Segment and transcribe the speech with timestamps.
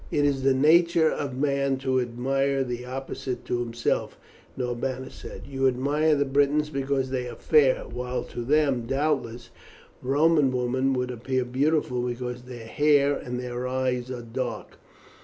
[0.09, 4.17] "It is the nature of man to admire the opposite to himself,"
[4.57, 5.43] Norbanus said.
[5.47, 9.51] "You admire the Britons because they are fair, while to them, doubtless,
[10.01, 14.79] Roman women would appear beautiful because their hair and their eyes are dark."